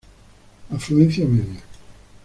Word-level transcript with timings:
Afluencia 0.75 1.27
media. 1.27 1.61